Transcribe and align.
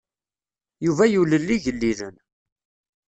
Yuba 0.85 1.05
yulel 1.13 1.47
igellilen. 1.55 2.15